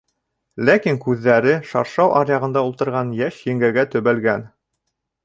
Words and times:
Ләкин 0.67 0.95
күҙҙәре 1.01 1.53
шаршау 1.71 2.15
аръяғында 2.21 2.63
ултырған 2.71 3.13
йәш 3.21 3.39
еңгәгә 3.51 3.85
төбәлгән. 3.93 4.49